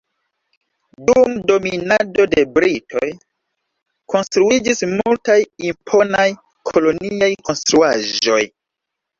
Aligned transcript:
Dum 1.09 1.33
dominado 1.51 2.25
de 2.31 2.45
britoj 2.55 3.09
konstruiĝis 4.15 4.81
multaj 4.95 5.37
imponaj 5.73 6.27
koloniaj 6.73 7.33
konstruaĵoj. 7.51 8.43